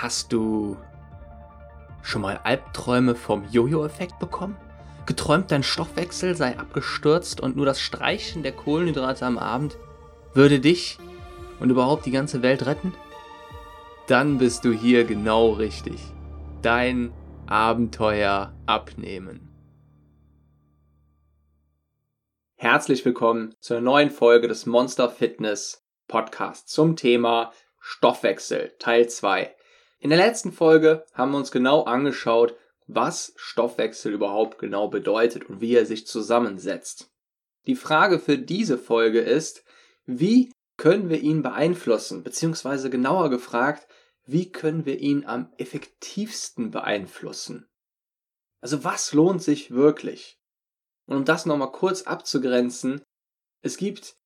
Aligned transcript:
Hast 0.00 0.32
du 0.32 0.78
schon 2.00 2.22
mal 2.22 2.40
Albträume 2.42 3.14
vom 3.14 3.44
Jojo-Effekt 3.50 4.18
bekommen? 4.18 4.56
Geträumt, 5.04 5.50
dein 5.50 5.62
Stoffwechsel 5.62 6.34
sei 6.34 6.58
abgestürzt 6.58 7.42
und 7.42 7.54
nur 7.54 7.66
das 7.66 7.82
Streichen 7.82 8.42
der 8.42 8.52
Kohlenhydrate 8.52 9.26
am 9.26 9.36
Abend 9.36 9.76
würde 10.32 10.58
dich 10.58 10.96
und 11.58 11.68
überhaupt 11.68 12.06
die 12.06 12.12
ganze 12.12 12.40
Welt 12.40 12.64
retten? 12.64 12.94
Dann 14.06 14.38
bist 14.38 14.64
du 14.64 14.72
hier 14.72 15.04
genau 15.04 15.50
richtig. 15.50 16.00
Dein 16.62 17.12
Abenteuer 17.46 18.54
abnehmen. 18.64 19.50
Herzlich 22.54 23.04
willkommen 23.04 23.54
zu 23.60 23.74
einer 23.74 23.82
neuen 23.82 24.10
Folge 24.10 24.48
des 24.48 24.64
Monster 24.64 25.10
Fitness 25.10 25.84
Podcasts 26.08 26.72
zum 26.72 26.96
Thema 26.96 27.52
Stoffwechsel 27.78 28.72
Teil 28.78 29.06
2. 29.06 29.54
In 30.02 30.08
der 30.08 30.18
letzten 30.18 30.50
Folge 30.50 31.04
haben 31.12 31.32
wir 31.32 31.38
uns 31.38 31.50
genau 31.50 31.84
angeschaut, 31.84 32.56
was 32.86 33.34
Stoffwechsel 33.36 34.12
überhaupt 34.14 34.58
genau 34.58 34.88
bedeutet 34.88 35.44
und 35.44 35.60
wie 35.60 35.74
er 35.74 35.84
sich 35.84 36.06
zusammensetzt. 36.06 37.10
Die 37.66 37.76
Frage 37.76 38.18
für 38.18 38.38
diese 38.38 38.78
Folge 38.78 39.20
ist, 39.20 39.62
wie 40.06 40.52
können 40.78 41.10
wir 41.10 41.20
ihn 41.20 41.42
beeinflussen, 41.42 42.22
beziehungsweise 42.22 42.88
genauer 42.88 43.28
gefragt, 43.28 43.86
wie 44.24 44.50
können 44.50 44.86
wir 44.86 44.98
ihn 44.98 45.26
am 45.26 45.52
effektivsten 45.58 46.70
beeinflussen? 46.70 47.68
Also 48.62 48.82
was 48.84 49.12
lohnt 49.12 49.42
sich 49.42 49.70
wirklich? 49.70 50.38
Und 51.06 51.18
um 51.18 51.24
das 51.26 51.44
nochmal 51.44 51.72
kurz 51.72 52.02
abzugrenzen, 52.02 53.02
es 53.60 53.76
gibt 53.76 54.16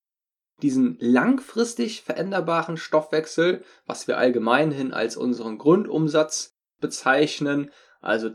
diesen 0.62 0.96
langfristig 1.00 2.02
veränderbaren 2.02 2.76
Stoffwechsel, 2.76 3.64
was 3.86 4.06
wir 4.06 4.18
allgemeinhin 4.18 4.92
als 4.92 5.16
unseren 5.16 5.58
Grundumsatz 5.58 6.54
bezeichnen, 6.80 7.70
also 8.01 8.30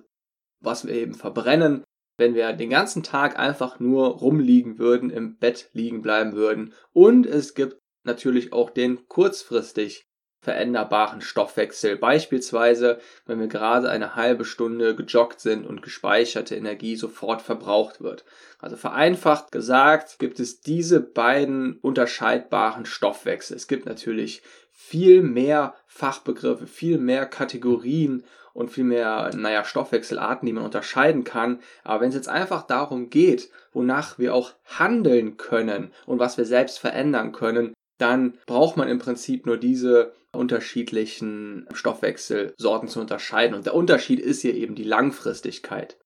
was 0.59 0.85
wir 0.85 0.94
eben 0.94 1.13
verbrennen, 1.13 1.83
wenn 2.17 2.35
wir 2.35 2.52
den 2.53 2.69
ganzen 2.69 3.03
Tag 3.03 3.39
einfach 3.39 3.79
nur 3.79 4.07
rumliegen 4.17 4.77
würden, 4.77 5.09
im 5.09 5.38
Bett 5.38 5.69
liegen 5.73 6.02
bleiben 6.02 6.33
würden. 6.33 6.73
Und 6.91 7.25
es 7.25 7.53
gibt 7.53 7.79
natürlich 8.03 8.51
auch 8.51 8.69
den 8.69 9.07
kurzfristig 9.07 10.08
veränderbaren 10.41 11.21
Stoffwechsel. 11.21 11.97
Beispielsweise, 11.97 12.99
wenn 13.25 13.39
wir 13.39 13.47
gerade 13.47 13.89
eine 13.89 14.15
halbe 14.15 14.45
Stunde 14.45 14.95
gejoggt 14.95 15.41
sind 15.41 15.65
und 15.65 15.81
gespeicherte 15.81 16.55
Energie 16.55 16.95
sofort 16.95 17.41
verbraucht 17.41 18.01
wird. 18.01 18.23
Also 18.59 18.77
vereinfacht 18.77 19.51
gesagt 19.51 20.19
gibt 20.19 20.39
es 20.39 20.61
diese 20.61 21.01
beiden 21.01 21.77
unterscheidbaren 21.81 22.85
Stoffwechsel. 22.85 23.57
Es 23.57 23.67
gibt 23.67 23.85
natürlich 23.85 24.41
viel 24.71 25.21
mehr 25.21 25.75
Fachbegriffe, 25.87 26.67
viel 26.67 26.97
mehr 26.97 27.25
Kategorien 27.25 28.23
und 28.53 28.71
viel 28.71 28.85
mehr, 28.85 29.31
naja, 29.35 29.63
Stoffwechselarten, 29.63 30.45
die 30.45 30.53
man 30.53 30.65
unterscheiden 30.65 31.23
kann. 31.23 31.59
Aber 31.83 32.01
wenn 32.01 32.09
es 32.09 32.15
jetzt 32.15 32.29
einfach 32.29 32.63
darum 32.63 33.09
geht, 33.09 33.49
wonach 33.71 34.17
wir 34.19 34.33
auch 34.33 34.53
handeln 34.65 35.37
können 35.37 35.91
und 36.05 36.19
was 36.19 36.37
wir 36.37 36.45
selbst 36.45 36.79
verändern 36.79 37.31
können, 37.31 37.73
dann 38.00 38.38
braucht 38.47 38.78
man 38.78 38.88
im 38.88 38.97
Prinzip 38.97 39.45
nur 39.45 39.58
diese 39.58 40.14
unterschiedlichen 40.31 41.67
Stoffwechselsorten 41.73 42.88
zu 42.88 43.00
unterscheiden. 43.00 43.56
Und 43.56 43.66
der 43.66 43.75
Unterschied 43.75 44.19
ist 44.19 44.41
hier 44.41 44.56
eben 44.56 44.73
die 44.73 44.83
Langfristigkeit. 44.83 46.00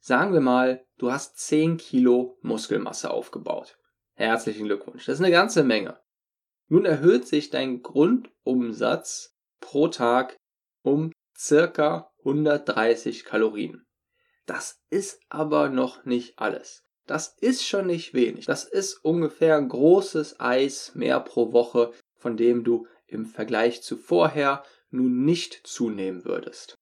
Sagen 0.00 0.32
wir 0.32 0.40
mal, 0.40 0.84
du 0.98 1.12
hast 1.12 1.38
10 1.38 1.76
Kilo 1.76 2.38
Muskelmasse 2.42 3.10
aufgebaut. 3.10 3.78
Herzlichen 4.14 4.66
Glückwunsch. 4.66 5.06
Das 5.06 5.14
ist 5.14 5.24
eine 5.24 5.30
ganze 5.30 5.62
Menge. 5.62 6.00
Nun 6.68 6.84
erhöht 6.84 7.28
sich 7.28 7.50
dein 7.50 7.82
Grundumsatz 7.82 9.36
pro 9.60 9.88
Tag 9.88 10.36
um 10.82 11.12
circa 11.38 12.10
130 12.18 13.24
Kalorien. 13.24 13.86
Das 14.46 14.80
ist 14.90 15.20
aber 15.28 15.68
noch 15.68 16.04
nicht 16.04 16.38
alles. 16.38 16.84
Das 17.06 17.36
ist 17.40 17.66
schon 17.66 17.86
nicht 17.86 18.14
wenig. 18.14 18.46
Das 18.46 18.64
ist 18.64 19.04
ungefähr 19.04 19.56
ein 19.56 19.68
großes 19.68 20.40
Eis 20.40 20.94
mehr 20.94 21.20
pro 21.20 21.52
Woche, 21.52 21.92
von 22.16 22.36
dem 22.36 22.64
du 22.64 22.86
im 23.06 23.26
Vergleich 23.26 23.82
zu 23.82 23.96
vorher 23.96 24.62
nun 24.90 25.24
nicht 25.24 25.66
zunehmen 25.66 26.24
würdest. 26.24 26.76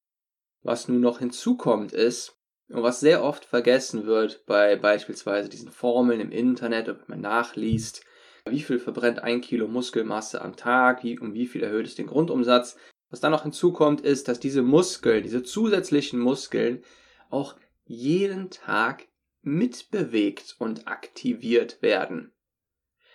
Was 0.62 0.88
nun 0.88 1.00
noch 1.00 1.20
hinzukommt 1.20 1.92
ist, 1.92 2.36
und 2.70 2.84
was 2.84 3.00
sehr 3.00 3.24
oft 3.24 3.44
vergessen 3.44 4.06
wird 4.06 4.46
bei 4.46 4.76
beispielsweise 4.76 5.48
diesen 5.48 5.72
Formeln 5.72 6.20
im 6.20 6.30
Internet, 6.30 6.86
wenn 6.86 6.98
man 7.08 7.20
nachliest, 7.20 8.04
wie 8.48 8.62
viel 8.62 8.78
verbrennt 8.78 9.18
ein 9.18 9.40
Kilo 9.40 9.66
Muskelmasse 9.66 10.40
am 10.40 10.56
Tag, 10.56 11.02
wie, 11.02 11.18
um 11.18 11.34
wie 11.34 11.46
viel 11.46 11.62
erhöht 11.62 11.86
es 11.86 11.96
den 11.96 12.06
Grundumsatz. 12.06 12.76
Was 13.10 13.20
dann 13.20 13.32
noch 13.32 13.42
hinzukommt, 13.42 14.00
ist, 14.02 14.28
dass 14.28 14.38
diese 14.38 14.62
Muskeln, 14.62 15.24
diese 15.24 15.42
zusätzlichen 15.42 16.20
Muskeln 16.20 16.82
auch 17.28 17.56
jeden 17.86 18.50
Tag 18.50 19.08
mitbewegt 19.42 20.56
und 20.58 20.86
aktiviert 20.86 21.82
werden. 21.82 22.32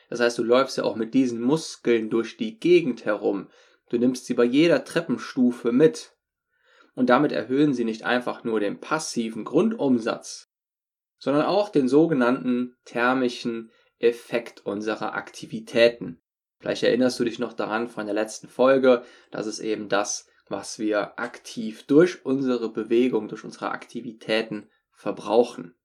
Das 0.10 0.20
heißt, 0.20 0.38
du 0.38 0.44
läufst 0.44 0.78
ja 0.78 0.84
auch 0.84 0.96
mit 0.96 1.14
diesen 1.14 1.42
Muskeln 1.42 2.10
durch 2.10 2.38
die 2.38 2.60
Gegend 2.60 3.06
herum. 3.06 3.50
Du 3.90 3.98
nimmst 3.98 4.26
sie 4.26 4.34
bei 4.34 4.44
jeder 4.44 4.84
Treppenstufe 4.84 5.72
mit. 5.72 6.16
Und 6.94 7.10
damit 7.10 7.32
erhöhen 7.32 7.74
sie 7.74 7.84
nicht 7.84 8.04
einfach 8.04 8.44
nur 8.44 8.60
den 8.60 8.80
passiven 8.80 9.44
Grundumsatz, 9.44 10.52
sondern 11.18 11.46
auch 11.46 11.70
den 11.70 11.88
sogenannten 11.88 12.78
thermischen 12.86 13.72
Effekt 14.00 14.66
unserer 14.66 15.14
Aktivitäten. 15.14 16.22
Vielleicht 16.60 16.84
erinnerst 16.84 17.20
du 17.20 17.26
dich 17.26 17.38
noch 17.38 17.54
daran 17.54 17.90
von 17.90 18.06
der 18.06 18.16
letzten 18.16 18.48
Folge, 18.48 19.04
dass 19.32 19.46
es 19.46 19.60
eben 19.60 19.90
das, 19.90 20.28
was 20.48 20.80
wir 20.80 21.20
aktiv 21.20 21.84
durch 21.84 22.26
unsere 22.26 22.72
Bewegung, 22.72 23.28
durch 23.28 23.44
unsere 23.44 23.72
Aktivitäten 23.72 24.70
verbrauchen. 24.92 25.76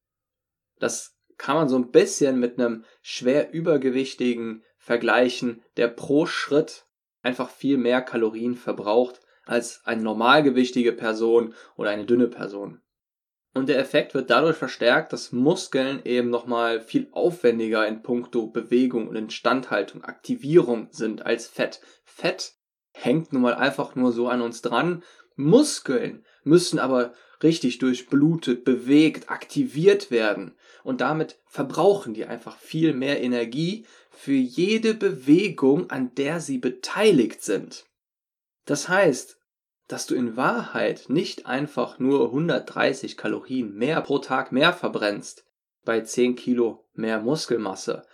Das 0.81 1.17
kann 1.39 1.57
man 1.57 1.69
so 1.69 1.77
ein 1.77 1.91
bisschen 1.91 2.41
mit 2.41 2.59
einem 2.59 2.85
schwer 3.01 3.53
übergewichtigen 3.53 4.65
vergleichen, 4.79 5.63
der 5.77 5.89
pro 5.89 6.27
Schritt 6.27 6.87
einfach 7.23 7.51
viel 7.51 7.77
mehr 7.77 8.03
Kalorien 8.03 8.57
verbraucht 8.57 9.21
als 9.45 9.83
eine 9.85 10.03
normalgewichtige 10.03 10.93
Person 10.93 11.55
oder 11.77 11.91
eine 11.91 12.07
dünne 12.07 12.29
Person. 12.29 12.83
Und 13.53 13.69
der 13.69 13.79
Effekt 13.79 14.15
wird 14.15 14.31
dadurch 14.31 14.57
verstärkt, 14.57 15.13
dass 15.13 15.33
Muskeln 15.33 16.03
eben 16.05 16.31
nochmal 16.31 16.81
viel 16.81 17.09
aufwendiger 17.11 17.87
in 17.87 18.03
puncto 18.03 18.47
Bewegung 18.47 19.09
und 19.09 19.17
Instandhaltung, 19.17 20.05
Aktivierung 20.05 20.89
sind 20.93 21.27
als 21.27 21.49
Fett. 21.49 21.81
Fett 22.05 22.55
hängt 22.93 23.33
nun 23.33 23.43
mal 23.43 23.55
einfach 23.55 23.97
nur 23.97 24.13
so 24.13 24.29
an 24.29 24.41
uns 24.41 24.63
dran. 24.63 25.03
Muskeln 25.35 26.25
müssen 26.45 26.79
aber 26.79 27.13
richtig 27.43 27.79
durchblutet, 27.79 28.65
bewegt, 28.65 29.31
aktiviert 29.31 30.11
werden. 30.11 30.55
Und 30.83 31.01
damit 31.01 31.39
verbrauchen 31.47 32.15
die 32.15 32.25
einfach 32.25 32.57
viel 32.57 32.95
mehr 32.95 33.21
Energie 33.21 33.87
für 34.11 34.33
jede 34.33 34.95
Bewegung, 34.95 35.91
an 35.91 36.15
der 36.15 36.41
sie 36.41 36.59
beteiligt 36.59 37.43
sind. 37.43 37.87
Das 38.65 38.89
heißt, 38.89 39.39
dass 39.89 40.07
du 40.07 40.15
in 40.15 40.37
Wahrheit 40.37 41.07
nicht 41.09 41.47
einfach 41.47 41.99
nur 41.99 42.27
130 42.27 43.17
Kalorien 43.17 43.75
mehr 43.75 44.01
pro 44.01 44.19
Tag 44.19 44.53
mehr 44.53 44.73
verbrennst 44.73 45.45
bei 45.85 46.01
10 46.01 46.37
Kilo 46.37 46.87
mehr 46.93 47.21
Muskelmasse, 47.21 48.07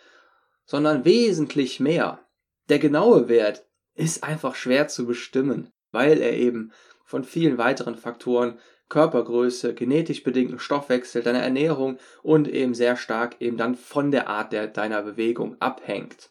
sondern 0.64 1.04
wesentlich 1.04 1.80
mehr. 1.80 2.26
Der 2.68 2.78
genaue 2.78 3.28
Wert 3.28 3.66
ist 3.94 4.24
einfach 4.24 4.54
schwer 4.54 4.88
zu 4.88 5.06
bestimmen, 5.06 5.72
weil 5.90 6.20
er 6.20 6.32
eben 6.32 6.72
von 7.04 7.24
vielen 7.24 7.58
weiteren 7.58 7.96
Faktoren 7.96 8.58
Körpergröße, 8.88 9.74
genetisch 9.74 10.22
bedingten 10.22 10.58
Stoffwechsel, 10.58 11.22
deiner 11.22 11.42
Ernährung 11.42 11.98
und 12.22 12.48
eben 12.48 12.74
sehr 12.74 12.96
stark 12.96 13.40
eben 13.40 13.56
dann 13.56 13.74
von 13.74 14.10
der 14.10 14.28
Art 14.28 14.52
der, 14.52 14.68
deiner 14.68 15.02
Bewegung 15.02 15.60
abhängt. 15.60 16.30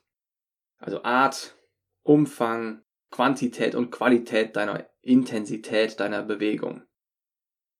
Also 0.78 1.04
Art, 1.04 1.56
Umfang, 2.04 2.82
Quantität 3.12 3.76
und 3.76 3.92
Qualität 3.92 4.56
deiner 4.56 4.86
Intensität 5.02 6.00
deiner 6.00 6.24
Bewegung. 6.24 6.84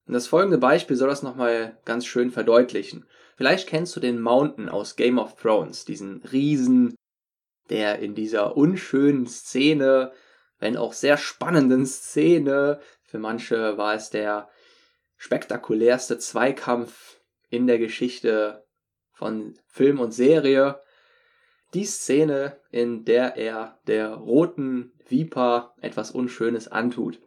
Und 0.08 0.14
das 0.14 0.28
folgende 0.28 0.58
Beispiel 0.58 0.96
soll 0.96 1.10
das 1.10 1.24
nochmal 1.24 1.80
ganz 1.86 2.06
schön 2.06 2.30
verdeutlichen. 2.32 3.08
Vielleicht 3.36 3.68
kennst 3.68 3.96
du 3.96 4.00
den 4.00 4.22
Mountain 4.22 4.70
aus 4.70 4.96
Game 4.96 5.18
of 5.18 5.36
Thrones, 5.36 5.86
diesen 5.86 6.22
Riesen, 6.32 6.96
der 7.70 8.00
in 8.00 8.14
dieser 8.14 8.56
unschönen 8.56 9.26
Szene, 9.26 10.12
wenn 10.60 10.78
auch 10.78 10.94
sehr 10.94 11.18
spannenden 11.18 11.86
Szene, 11.86 12.80
für 13.04 13.20
manche 13.20 13.78
war 13.78 13.96
es 13.96 14.10
der 14.10 14.50
spektakulärste 15.26 16.20
Zweikampf 16.20 17.20
in 17.50 17.66
der 17.66 17.80
Geschichte 17.80 18.64
von 19.12 19.58
Film 19.66 20.00
und 20.00 20.12
Serie. 20.12 20.80
Die 21.74 21.86
Szene, 21.86 22.60
in 22.70 23.06
der 23.06 23.36
er 23.36 23.80
der 23.88 24.14
roten 24.14 24.94
Viper 25.08 25.74
etwas 25.82 26.12
Unschönes 26.12 26.68
antut. 26.68 27.20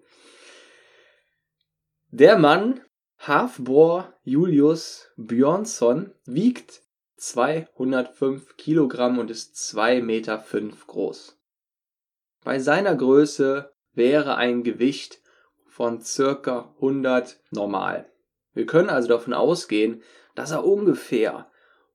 Der 2.10 2.38
Mann, 2.38 2.80
Halfbor 3.18 4.14
Julius 4.22 5.10
Björnsson, 5.16 6.14
wiegt 6.24 6.82
205 7.16 8.56
Kilogramm 8.56 9.18
und 9.18 9.28
ist 9.28 9.56
2,5 9.56 10.02
Meter 10.02 10.44
groß. 10.86 11.36
Bei 12.44 12.60
seiner 12.60 12.94
Größe 12.94 13.72
wäre 13.92 14.36
ein 14.36 14.62
Gewicht 14.62 15.20
von 15.78 16.00
circa 16.00 16.74
100 16.80 17.38
normal. 17.52 18.10
Wir 18.52 18.66
können 18.66 18.90
also 18.90 19.06
davon 19.06 19.32
ausgehen, 19.32 20.02
dass 20.34 20.50
er 20.50 20.66
ungefähr 20.66 21.48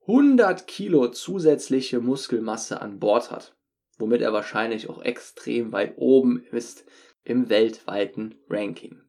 100 0.07 0.67
Kilo 0.67 1.09
zusätzliche 1.09 1.99
Muskelmasse 1.99 2.81
an 2.81 2.99
Bord 2.99 3.29
hat, 3.29 3.57
womit 3.97 4.21
er 4.21 4.31
wahrscheinlich 4.31 4.89
auch 4.89 5.01
extrem 5.01 5.73
weit 5.73 5.95
oben 5.97 6.45
ist 6.53 6.85
im 7.25 7.49
weltweiten 7.49 8.35
Ranking. 8.49 9.01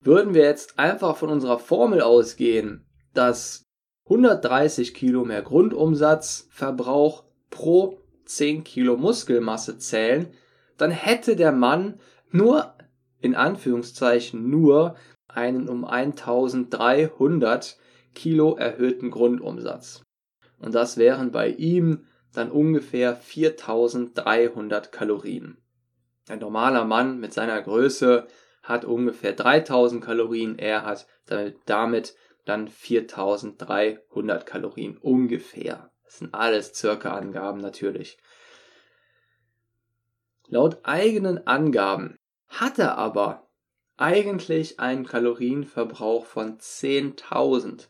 Würden 0.00 0.34
wir 0.34 0.42
jetzt 0.42 0.80
einfach 0.80 1.16
von 1.16 1.30
unserer 1.30 1.60
Formel 1.60 2.00
ausgehen, 2.00 2.84
dass 3.14 3.62
130 4.06 4.92
Kilo 4.92 5.24
mehr 5.24 5.42
Grundumsatzverbrauch 5.42 7.22
pro 7.50 8.00
10 8.24 8.64
Kilo 8.64 8.96
Muskelmasse 8.96 9.78
zählen, 9.78 10.34
dann 10.78 10.90
hätte 10.90 11.36
der 11.36 11.52
Mann 11.52 12.00
nur, 12.32 12.75
in 13.26 13.34
Anführungszeichen 13.34 14.48
nur, 14.48 14.96
einen 15.28 15.68
um 15.68 15.84
1300 15.84 17.76
Kilo 18.14 18.56
erhöhten 18.56 19.10
Grundumsatz. 19.10 20.02
Und 20.58 20.74
das 20.74 20.96
wären 20.96 21.32
bei 21.32 21.48
ihm 21.48 22.06
dann 22.32 22.50
ungefähr 22.50 23.16
4300 23.16 24.92
Kalorien. 24.92 25.58
Ein 26.28 26.38
normaler 26.38 26.84
Mann 26.84 27.20
mit 27.20 27.34
seiner 27.34 27.60
Größe 27.60 28.26
hat 28.62 28.84
ungefähr 28.84 29.32
3000 29.32 30.02
Kalorien, 30.02 30.58
er 30.58 30.84
hat 30.84 31.06
damit 31.66 32.14
dann 32.44 32.68
4300 32.68 34.46
Kalorien 34.46 34.96
ungefähr. 34.98 35.90
Das 36.04 36.18
sind 36.18 36.32
alles 36.32 36.74
circa 36.74 37.12
Angaben 37.16 37.60
natürlich. 37.60 38.18
Laut 40.48 40.78
eigenen 40.84 41.44
Angaben 41.46 42.15
hat 42.60 42.78
er 42.78 42.98
aber 42.98 43.48
eigentlich 43.96 44.78
einen 44.80 45.06
Kalorienverbrauch 45.06 46.26
von 46.26 46.58
10.000, 46.58 47.88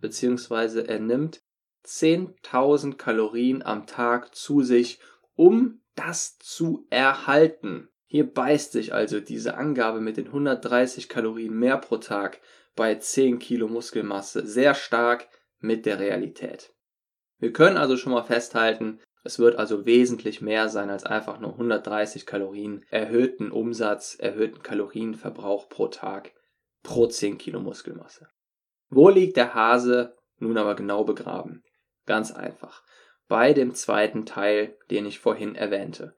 beziehungsweise 0.00 0.86
er 0.86 1.00
nimmt 1.00 1.42
10.000 1.86 2.96
Kalorien 2.96 3.62
am 3.62 3.86
Tag 3.86 4.34
zu 4.34 4.62
sich, 4.62 5.00
um 5.34 5.80
das 5.94 6.38
zu 6.38 6.86
erhalten. 6.90 7.88
Hier 8.06 8.32
beißt 8.32 8.72
sich 8.72 8.92
also 8.92 9.20
diese 9.20 9.56
Angabe 9.56 10.00
mit 10.00 10.16
den 10.16 10.26
130 10.26 11.08
Kalorien 11.08 11.54
mehr 11.54 11.78
pro 11.78 11.96
Tag 11.96 12.40
bei 12.76 12.94
10 12.96 13.38
Kilo 13.38 13.68
Muskelmasse 13.68 14.46
sehr 14.46 14.74
stark 14.74 15.28
mit 15.58 15.86
der 15.86 15.98
Realität. 15.98 16.74
Wir 17.38 17.52
können 17.52 17.76
also 17.76 17.96
schon 17.96 18.12
mal 18.12 18.24
festhalten, 18.24 19.00
es 19.22 19.38
wird 19.38 19.56
also 19.56 19.84
wesentlich 19.84 20.40
mehr 20.40 20.68
sein 20.68 20.90
als 20.90 21.04
einfach 21.04 21.40
nur 21.40 21.52
130 21.52 22.24
Kalorien 22.24 22.84
erhöhten 22.90 23.50
Umsatz, 23.50 24.16
erhöhten 24.18 24.62
Kalorienverbrauch 24.62 25.68
pro 25.68 25.88
Tag 25.88 26.32
pro 26.82 27.06
10 27.06 27.38
Kilo 27.38 27.60
Muskelmasse. 27.60 28.28
Wo 28.88 29.08
liegt 29.08 29.36
der 29.36 29.54
Hase 29.54 30.16
nun 30.38 30.56
aber 30.56 30.74
genau 30.74 31.04
begraben? 31.04 31.62
Ganz 32.06 32.32
einfach. 32.32 32.82
Bei 33.28 33.52
dem 33.52 33.74
zweiten 33.74 34.26
Teil, 34.26 34.76
den 34.90 35.06
ich 35.06 35.20
vorhin 35.20 35.54
erwähnte. 35.54 36.16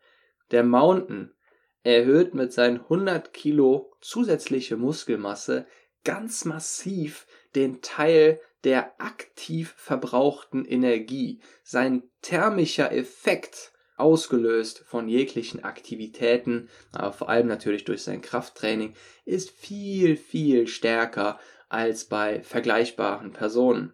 Der 0.52 0.62
Mountain 0.62 1.34
erhöht 1.82 2.34
mit 2.34 2.52
seinen 2.52 2.80
100 2.80 3.32
Kilo 3.34 3.92
zusätzliche 4.00 4.76
Muskelmasse 4.76 5.66
ganz 6.04 6.44
massiv 6.44 7.26
den 7.54 7.82
Teil 7.82 8.40
der 8.64 9.00
aktiv 9.00 9.74
verbrauchten 9.76 10.64
Energie, 10.64 11.40
sein 11.62 12.04
thermischer 12.22 12.92
Effekt, 12.92 13.72
ausgelöst 13.96 14.82
von 14.86 15.08
jeglichen 15.08 15.62
Aktivitäten, 15.62 16.68
aber 16.92 17.12
vor 17.12 17.28
allem 17.28 17.46
natürlich 17.46 17.84
durch 17.84 18.02
sein 18.02 18.22
Krafttraining, 18.22 18.94
ist 19.24 19.50
viel, 19.50 20.16
viel 20.16 20.66
stärker 20.66 21.38
als 21.68 22.06
bei 22.06 22.42
vergleichbaren 22.42 23.32
Personen. 23.32 23.92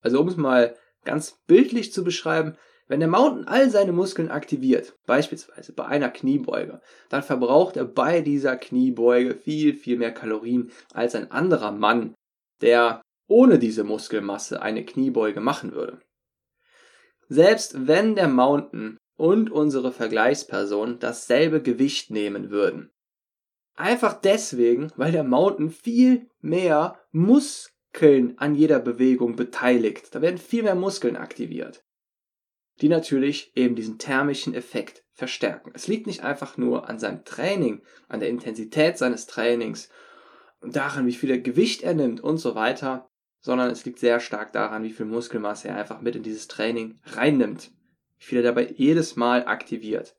Also 0.00 0.20
um 0.20 0.28
es 0.28 0.36
mal 0.36 0.76
ganz 1.04 1.38
bildlich 1.46 1.92
zu 1.92 2.04
beschreiben, 2.04 2.56
wenn 2.86 3.00
der 3.00 3.08
Mountain 3.08 3.48
all 3.48 3.70
seine 3.70 3.92
Muskeln 3.92 4.30
aktiviert, 4.30 4.98
beispielsweise 5.06 5.72
bei 5.72 5.86
einer 5.86 6.10
Kniebeuge, 6.10 6.82
dann 7.08 7.22
verbraucht 7.22 7.76
er 7.76 7.84
bei 7.84 8.20
dieser 8.20 8.56
Kniebeuge 8.56 9.34
viel, 9.36 9.74
viel 9.74 9.96
mehr 9.96 10.12
Kalorien 10.12 10.70
als 10.92 11.14
ein 11.14 11.30
anderer 11.30 11.72
Mann, 11.72 12.14
der 12.64 13.02
ohne 13.28 13.58
diese 13.58 13.84
Muskelmasse 13.84 14.62
eine 14.62 14.84
Kniebeuge 14.84 15.40
machen 15.40 15.72
würde. 15.72 16.00
Selbst 17.28 17.86
wenn 17.86 18.16
der 18.16 18.28
Mountain 18.28 18.96
und 19.16 19.50
unsere 19.50 19.92
Vergleichsperson 19.92 20.98
dasselbe 20.98 21.62
Gewicht 21.62 22.10
nehmen 22.10 22.50
würden. 22.50 22.90
Einfach 23.76 24.20
deswegen, 24.20 24.90
weil 24.96 25.12
der 25.12 25.24
Mountain 25.24 25.70
viel 25.70 26.28
mehr 26.40 26.98
Muskeln 27.12 28.38
an 28.38 28.54
jeder 28.54 28.78
Bewegung 28.80 29.36
beteiligt. 29.36 30.14
Da 30.14 30.22
werden 30.22 30.38
viel 30.38 30.62
mehr 30.62 30.74
Muskeln 30.74 31.16
aktiviert, 31.16 31.84
die 32.80 32.88
natürlich 32.88 33.52
eben 33.56 33.74
diesen 33.74 33.98
thermischen 33.98 34.54
Effekt 34.54 35.04
verstärken. 35.12 35.72
Es 35.74 35.86
liegt 35.86 36.06
nicht 36.06 36.24
einfach 36.24 36.56
nur 36.56 36.88
an 36.88 36.98
seinem 36.98 37.24
Training, 37.24 37.82
an 38.08 38.20
der 38.20 38.30
Intensität 38.30 38.96
seines 38.98 39.26
Trainings, 39.26 39.90
daran, 40.66 41.06
wie 41.06 41.12
viel 41.12 41.40
Gewicht 41.42 41.82
er 41.82 41.94
nimmt 41.94 42.20
und 42.20 42.38
so 42.38 42.54
weiter, 42.54 43.08
sondern 43.40 43.70
es 43.70 43.84
liegt 43.84 43.98
sehr 43.98 44.20
stark 44.20 44.52
daran, 44.52 44.84
wie 44.84 44.92
viel 44.92 45.06
Muskelmasse 45.06 45.68
er 45.68 45.76
einfach 45.76 46.00
mit 46.00 46.16
in 46.16 46.22
dieses 46.22 46.48
Training 46.48 46.98
reinnimmt, 47.04 47.70
wie 48.18 48.24
viel 48.24 48.38
er 48.38 48.44
dabei 48.44 48.72
jedes 48.76 49.16
Mal 49.16 49.46
aktiviert. 49.46 50.16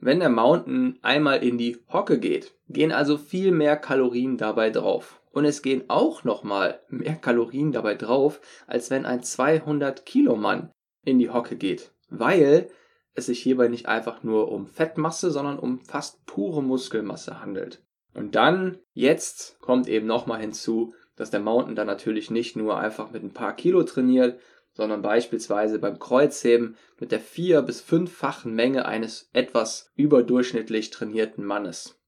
Wenn 0.00 0.20
der 0.20 0.28
Mountain 0.28 0.98
einmal 1.02 1.42
in 1.42 1.56
die 1.56 1.78
Hocke 1.92 2.18
geht, 2.18 2.52
gehen 2.68 2.92
also 2.92 3.16
viel 3.16 3.52
mehr 3.52 3.76
Kalorien 3.76 4.36
dabei 4.36 4.70
drauf. 4.70 5.20
Und 5.30 5.44
es 5.44 5.62
gehen 5.62 5.84
auch 5.88 6.24
nochmal 6.24 6.80
mehr 6.88 7.16
Kalorien 7.16 7.72
dabei 7.72 7.94
drauf, 7.94 8.40
als 8.66 8.90
wenn 8.90 9.06
ein 9.06 9.22
200 9.22 10.04
Kilo 10.04 10.36
Mann 10.36 10.70
in 11.04 11.18
die 11.18 11.30
Hocke 11.30 11.56
geht. 11.56 11.92
Weil 12.08 12.68
es 13.14 13.26
sich 13.26 13.40
hierbei 13.40 13.68
nicht 13.68 13.86
einfach 13.86 14.22
nur 14.22 14.50
um 14.50 14.66
Fettmasse, 14.66 15.30
sondern 15.30 15.58
um 15.58 15.78
fast 15.78 16.26
pure 16.26 16.62
Muskelmasse 16.62 17.40
handelt. 17.40 17.82
Und 18.14 18.36
dann, 18.36 18.78
jetzt 18.92 19.60
kommt 19.60 19.88
eben 19.88 20.06
nochmal 20.06 20.40
hinzu, 20.40 20.94
dass 21.16 21.30
der 21.30 21.40
Mountain 21.40 21.76
dann 21.76 21.86
natürlich 21.86 22.30
nicht 22.30 22.56
nur 22.56 22.78
einfach 22.78 23.10
mit 23.10 23.22
ein 23.22 23.32
paar 23.32 23.54
Kilo 23.54 23.82
trainiert, 23.82 24.40
sondern 24.72 25.02
beispielsweise 25.02 25.78
beim 25.78 25.98
Kreuzheben 25.98 26.76
mit 26.98 27.12
der 27.12 27.20
vier- 27.20 27.62
bis 27.62 27.80
fünffachen 27.80 28.54
Menge 28.54 28.86
eines 28.86 29.28
etwas 29.32 29.92
überdurchschnittlich 29.94 30.90
trainierten 30.90 31.44
Mannes. 31.44 32.00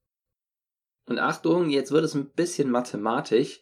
Und 1.07 1.21
Achtung, 1.21 1.71
jetzt 1.71 1.93
wird 1.93 2.05
es 2.05 2.15
ein 2.15 2.31
bisschen 2.31 2.71
mathematisch. 2.71 3.61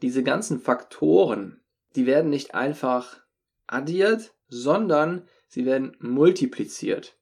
Diese 0.00 0.22
ganzen 0.22 0.58
Faktoren, 0.58 1.62
die 1.94 2.06
werden 2.06 2.30
nicht 2.30 2.54
einfach 2.54 3.20
addiert, 3.66 4.34
sondern 4.48 5.28
sie 5.46 5.66
werden 5.66 5.96
multipliziert. 6.00 7.18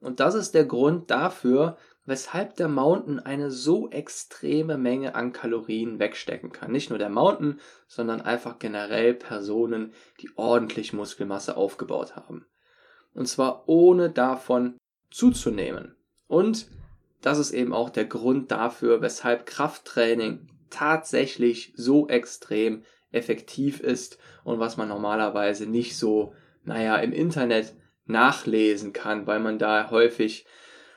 Und 0.00 0.20
das 0.20 0.34
ist 0.34 0.54
der 0.54 0.64
Grund 0.64 1.10
dafür, 1.10 1.76
weshalb 2.06 2.56
der 2.56 2.68
Mountain 2.68 3.18
eine 3.18 3.50
so 3.50 3.90
extreme 3.90 4.76
Menge 4.76 5.14
an 5.14 5.32
Kalorien 5.32 5.98
wegstecken 5.98 6.52
kann. 6.52 6.72
Nicht 6.72 6.90
nur 6.90 6.98
der 6.98 7.08
Mountain, 7.08 7.60
sondern 7.86 8.20
einfach 8.20 8.58
generell 8.58 9.14
Personen, 9.14 9.92
die 10.20 10.30
ordentlich 10.36 10.92
Muskelmasse 10.92 11.56
aufgebaut 11.56 12.16
haben. 12.16 12.46
Und 13.14 13.26
zwar 13.26 13.68
ohne 13.68 14.10
davon 14.10 14.76
zuzunehmen. 15.10 15.94
Und 16.26 16.68
das 17.22 17.38
ist 17.38 17.52
eben 17.52 17.72
auch 17.72 17.90
der 17.90 18.04
Grund 18.04 18.50
dafür, 18.50 19.00
weshalb 19.00 19.46
Krafttraining 19.46 20.48
tatsächlich 20.68 21.72
so 21.76 22.08
extrem 22.08 22.82
effektiv 23.12 23.80
ist 23.80 24.18
und 24.42 24.58
was 24.58 24.76
man 24.76 24.88
normalerweise 24.88 25.66
nicht 25.66 25.96
so, 25.96 26.34
naja, 26.64 26.96
im 26.96 27.12
Internet 27.12 27.74
nachlesen 28.06 28.92
kann, 28.92 29.26
weil 29.26 29.40
man 29.40 29.58
da 29.58 29.90
häufig 29.90 30.46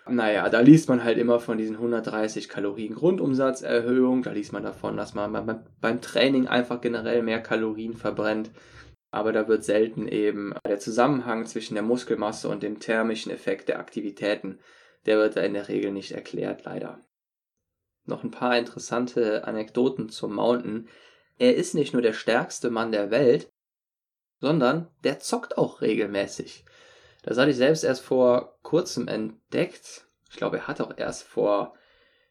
naja, 0.10 0.50
da 0.50 0.60
liest 0.60 0.90
man 0.90 1.04
halt 1.04 1.18
immer 1.18 1.40
von 1.40 1.58
diesen 1.58 1.76
130 1.76 2.50
Kalorien 2.50 2.96
Grundumsatzerhöhung. 2.96 4.24
Da 4.24 4.32
liest 4.32 4.54
man 4.54 4.64
davon, 4.64 4.98
dass 4.98 5.14
man 5.14 5.66
beim 5.82 6.02
Training 6.02 6.48
einfach 6.48 6.82
generell 6.82 7.24
mehr 7.24 7.42
Kalorien 7.42 7.94
verbrennt. 7.94 8.52
Aber 9.12 9.32
da 9.32 9.48
wird 9.48 9.64
selten 9.64 10.08
eben 10.08 10.54
der 10.68 10.80
Zusammenhang 10.80 11.46
zwischen 11.46 11.76
der 11.76 11.84
Muskelmasse 11.84 12.50
und 12.50 12.64
dem 12.64 12.80
thermischen 12.80 13.32
Effekt 13.32 13.70
der 13.70 13.80
Aktivitäten, 13.80 14.60
der 15.06 15.18
wird 15.18 15.38
da 15.38 15.42
in 15.42 15.54
der 15.54 15.70
Regel 15.70 15.92
nicht 15.92 16.12
erklärt, 16.12 16.66
leider. 16.66 17.00
Noch 18.06 18.24
ein 18.24 18.32
paar 18.32 18.58
interessante 18.58 19.46
Anekdoten 19.46 20.10
zum 20.10 20.36
Mountain. 20.36 20.88
Er 21.38 21.56
ist 21.56 21.74
nicht 21.74 21.94
nur 21.94 22.02
der 22.02 22.14
stärkste 22.14 22.70
Mann 22.70 22.92
der 22.92 23.12
Welt, 23.12 23.50
sondern 24.40 24.90
der 25.04 25.20
zockt 25.20 25.58
auch 25.58 25.82
regelmäßig. 25.82 26.66
Das 27.24 27.38
hatte 27.38 27.52
ich 27.52 27.58
selbst 27.58 27.84
erst 27.84 28.04
vor 28.04 28.58
kurzem 28.64 29.08
entdeckt. 29.08 30.08
Ich 30.30 30.38
glaube, 30.38 30.58
er 30.58 30.68
hat 30.68 30.82
auch 30.82 30.98
erst 30.98 31.24
vor 31.24 31.74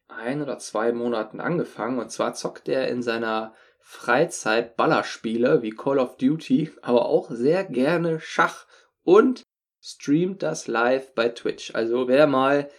ein 0.07 0.41
oder 0.41 0.57
zwei 0.59 0.91
Monaten 0.91 1.39
angefangen. 1.39 1.99
Und 1.99 2.11
zwar 2.11 2.33
zockt 2.33 2.69
er 2.69 2.87
in 2.87 3.01
seiner 3.01 3.53
Freizeit 3.79 4.75
Ballerspiele 4.75 5.61
wie 5.61 5.71
Call 5.71 5.99
of 5.99 6.17
Duty, 6.17 6.71
aber 6.81 7.05
auch 7.05 7.31
sehr 7.31 7.63
gerne 7.63 8.19
Schach 8.19 8.65
und 9.03 9.43
streamt 9.81 10.43
das 10.43 10.67
live 10.67 11.13
bei 11.15 11.29
Twitch. 11.29 11.73
Also 11.73 12.07
wer 12.07 12.27
mal 12.27 12.69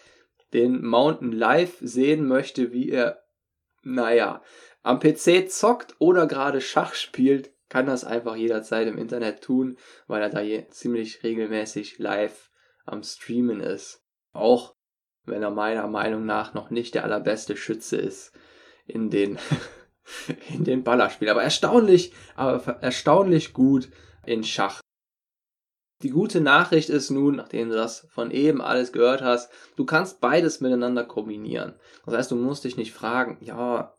den 0.53 0.85
Mountain 0.85 1.33
live 1.33 1.77
sehen 1.81 2.27
möchte, 2.27 2.73
wie 2.73 2.91
er, 2.91 3.23
naja, 3.83 4.43
am 4.83 5.01
PC 5.01 5.51
zockt 5.51 5.95
oder 5.99 6.27
gerade 6.27 6.61
Schach 6.61 6.95
spielt, 6.95 7.51
kann 7.69 7.87
das 7.87 8.05
einfach 8.05 8.37
jederzeit 8.37 8.87
im 8.89 8.99
Internet 8.99 9.43
tun, 9.43 9.77
weil 10.07 10.23
er 10.23 10.31
da 10.31 10.43
ziemlich 10.71 11.23
regelmäßig 11.23 11.99
live 11.99 12.51
am 12.85 13.03
Streamen 13.03 13.61
ist. 13.61 14.03
Auch 14.33 14.75
wenn 15.25 15.43
er 15.43 15.51
meiner 15.51 15.87
Meinung 15.87 16.25
nach 16.25 16.55
noch 16.55 16.71
nicht 16.71 16.95
der 16.95 17.05
allerbeste 17.05 17.57
Schütze 17.57 17.97
ist 17.97 18.33
in 18.87 19.11
den, 19.11 19.39
in 20.55 20.65
den 20.65 20.85
Ballerspielen. 20.85 21.31
Aber 21.31 21.43
erstaunlich, 21.43 22.13
aber 22.35 22.79
erstaunlich 22.81 23.53
gut 23.53 23.91
in 24.25 24.45
Schach. 24.45 24.81
Die 26.03 26.11
gute 26.11 26.41
Nachricht 26.41 26.91
ist 26.91 27.11
nun, 27.11 27.37
nachdem 27.37 27.71
du 27.71 27.75
das 27.75 28.07
von 28.11 28.31
eben 28.31 28.63
alles 28.63 28.93
gehört 28.93 29.21
hast, 29.21 29.51
du 29.75 29.85
kannst 29.85 30.21
beides 30.21 30.61
miteinander 30.61 31.05
kombinieren. 31.05 31.75
Das 32.07 32.15
heißt, 32.15 32.31
du 32.31 32.37
musst 32.37 32.65
dich 32.65 32.77
nicht 32.77 32.93
fragen, 32.93 33.37
ja, 33.41 33.98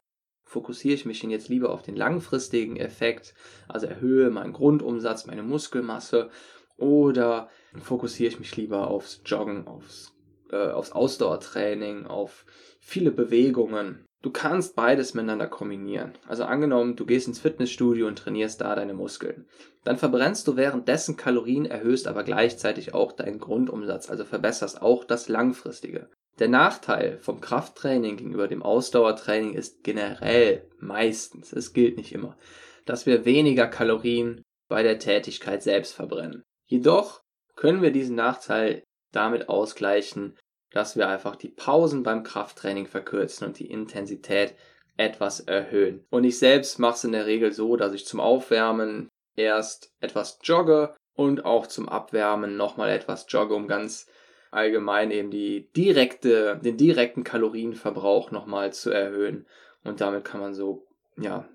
fokussiere 0.49 0.95
ich 0.95 1.05
mich 1.05 1.19
denn 1.19 1.29
jetzt 1.29 1.47
lieber 1.47 1.69
auf 1.69 1.83
den 1.83 1.95
langfristigen 1.95 2.75
Effekt, 2.75 3.35
also 3.67 3.85
erhöhe 3.85 4.31
meinen 4.31 4.51
Grundumsatz, 4.51 5.27
meine 5.27 5.43
Muskelmasse, 5.43 6.31
oder 6.75 7.49
fokussiere 7.79 8.29
ich 8.29 8.39
mich 8.39 8.55
lieber 8.57 8.87
aufs 8.87 9.21
Joggen, 9.25 9.67
aufs, 9.67 10.11
äh, 10.51 10.71
aufs 10.71 10.91
Ausdauertraining, 10.91 12.07
auf 12.07 12.45
viele 12.79 13.11
Bewegungen. 13.11 14.05
Du 14.23 14.31
kannst 14.31 14.75
beides 14.75 15.13
miteinander 15.13 15.47
kombinieren. 15.47 16.13
Also 16.27 16.45
angenommen, 16.45 16.95
du 16.95 17.05
gehst 17.05 17.27
ins 17.27 17.39
Fitnessstudio 17.39 18.07
und 18.07 18.17
trainierst 18.17 18.59
da 18.59 18.75
deine 18.75 18.95
Muskeln. 18.95 19.45
Dann 19.83 19.97
verbrennst 19.97 20.47
du 20.47 20.55
währenddessen 20.57 21.15
Kalorien, 21.15 21.65
erhöhst 21.65 22.07
aber 22.07 22.23
gleichzeitig 22.23 22.93
auch 22.95 23.11
deinen 23.11 23.39
Grundumsatz, 23.39 24.09
also 24.09 24.25
verbesserst 24.25 24.81
auch 24.81 25.03
das 25.03 25.29
Langfristige. 25.29 26.09
Der 26.39 26.47
Nachteil 26.47 27.17
vom 27.19 27.41
Krafttraining 27.41 28.15
gegenüber 28.15 28.47
dem 28.47 28.63
Ausdauertraining 28.63 29.53
ist 29.53 29.83
generell 29.83 30.69
meistens, 30.79 31.51
es 31.51 31.73
gilt 31.73 31.97
nicht 31.97 32.13
immer, 32.13 32.37
dass 32.85 33.05
wir 33.05 33.25
weniger 33.25 33.67
Kalorien 33.67 34.41
bei 34.69 34.81
der 34.81 34.99
Tätigkeit 34.99 35.61
selbst 35.61 35.93
verbrennen. 35.93 36.43
Jedoch 36.65 37.21
können 37.55 37.81
wir 37.81 37.91
diesen 37.91 38.15
Nachteil 38.15 38.83
damit 39.11 39.49
ausgleichen, 39.49 40.37
dass 40.71 40.95
wir 40.95 41.09
einfach 41.09 41.35
die 41.35 41.49
Pausen 41.49 42.03
beim 42.03 42.23
Krafttraining 42.23 42.87
verkürzen 42.87 43.47
und 43.47 43.59
die 43.59 43.69
Intensität 43.69 44.55
etwas 44.95 45.41
erhöhen. 45.41 46.05
Und 46.09 46.23
ich 46.23 46.39
selbst 46.39 46.79
mache 46.79 46.95
es 46.95 47.03
in 47.03 47.11
der 47.11 47.25
Regel 47.25 47.51
so, 47.51 47.75
dass 47.75 47.93
ich 47.93 48.05
zum 48.05 48.19
Aufwärmen 48.19 49.09
erst 49.35 49.91
etwas 49.99 50.39
jogge 50.43 50.95
und 51.15 51.43
auch 51.43 51.67
zum 51.67 51.89
Abwärmen 51.89 52.55
nochmal 52.55 52.91
etwas 52.91 53.25
jogge, 53.27 53.55
um 53.55 53.67
ganz 53.67 54.07
allgemein 54.51 55.11
eben 55.11 55.31
die 55.31 55.71
direkte, 55.73 56.59
den 56.63 56.77
direkten 56.77 57.23
Kalorienverbrauch 57.23 58.31
nochmal 58.31 58.73
zu 58.73 58.89
erhöhen. 58.89 59.47
Und 59.83 60.01
damit 60.01 60.25
kann 60.25 60.41
man 60.41 60.53
so, 60.53 60.87
ja, 61.17 61.47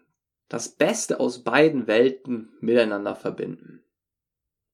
das 0.49 0.69
Beste 0.69 1.21
aus 1.21 1.43
beiden 1.43 1.87
Welten 1.87 2.57
miteinander 2.61 3.17
verbinden. 3.17 3.83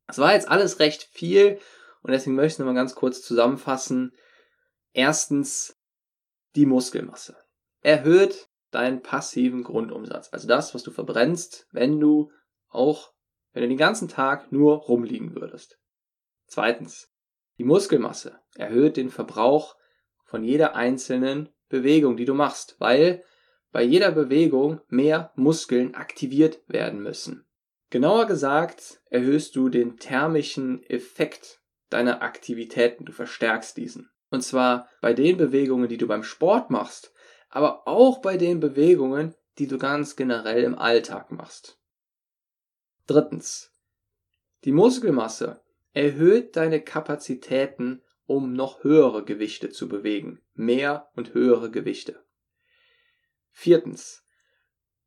Das 0.06 0.18
war 0.18 0.34
jetzt 0.34 0.48
alles 0.48 0.80
recht 0.80 1.04
viel 1.04 1.58
und 2.02 2.12
deswegen 2.12 2.36
möchte 2.36 2.54
ich 2.54 2.58
nochmal 2.58 2.74
ganz 2.74 2.94
kurz 2.94 3.22
zusammenfassen. 3.22 4.12
Erstens 4.92 5.78
die 6.56 6.66
Muskelmasse. 6.66 7.36
Erhöht 7.80 8.48
deinen 8.70 9.02
passiven 9.02 9.62
Grundumsatz. 9.62 10.28
Also 10.32 10.48
das, 10.48 10.74
was 10.74 10.82
du 10.82 10.90
verbrennst, 10.90 11.68
wenn 11.72 12.00
du 12.00 12.32
auch, 12.68 13.12
wenn 13.52 13.62
du 13.62 13.68
den 13.68 13.78
ganzen 13.78 14.08
Tag 14.08 14.52
nur 14.52 14.76
rumliegen 14.76 15.34
würdest. 15.34 15.78
Zweitens, 16.46 17.09
die 17.60 17.64
Muskelmasse 17.64 18.40
erhöht 18.54 18.96
den 18.96 19.10
Verbrauch 19.10 19.76
von 20.24 20.42
jeder 20.42 20.76
einzelnen 20.76 21.50
Bewegung, 21.68 22.16
die 22.16 22.24
du 22.24 22.32
machst, 22.32 22.76
weil 22.78 23.22
bei 23.70 23.82
jeder 23.82 24.12
Bewegung 24.12 24.80
mehr 24.88 25.30
Muskeln 25.36 25.94
aktiviert 25.94 26.62
werden 26.68 27.02
müssen. 27.02 27.44
Genauer 27.90 28.24
gesagt 28.24 29.02
erhöhst 29.10 29.56
du 29.56 29.68
den 29.68 29.98
thermischen 29.98 30.82
Effekt 30.84 31.60
deiner 31.90 32.22
Aktivitäten, 32.22 33.04
du 33.04 33.12
verstärkst 33.12 33.76
diesen. 33.76 34.08
Und 34.30 34.40
zwar 34.40 34.88
bei 35.02 35.12
den 35.12 35.36
Bewegungen, 35.36 35.90
die 35.90 35.98
du 35.98 36.06
beim 36.06 36.22
Sport 36.22 36.70
machst, 36.70 37.12
aber 37.50 37.86
auch 37.86 38.22
bei 38.22 38.38
den 38.38 38.60
Bewegungen, 38.60 39.34
die 39.58 39.66
du 39.66 39.76
ganz 39.76 40.16
generell 40.16 40.62
im 40.62 40.78
Alltag 40.78 41.30
machst. 41.30 41.78
Drittens. 43.06 43.70
Die 44.64 44.72
Muskelmasse 44.72 45.60
erhöht 45.92 46.56
deine 46.56 46.80
Kapazitäten, 46.80 48.02
um 48.26 48.52
noch 48.52 48.84
höhere 48.84 49.24
Gewichte 49.24 49.70
zu 49.70 49.88
bewegen. 49.88 50.40
Mehr 50.54 51.08
und 51.14 51.34
höhere 51.34 51.70
Gewichte. 51.70 52.24
Viertens. 53.50 54.24